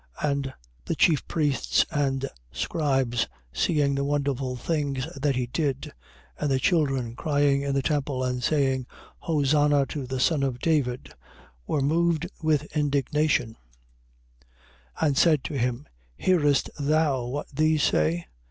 [0.21, 0.31] 21:15.
[0.33, 0.53] And
[0.85, 5.93] the chief priests and scribes, seeing the wonderful things that he did
[6.39, 8.87] and the children crying in the temple and saying:
[9.19, 11.13] Hosanna to the son of David,
[11.67, 13.57] were moved with indignation,
[14.99, 15.07] 21:16.
[15.07, 15.87] And said to him:
[16.17, 18.25] Hearest thou what these say?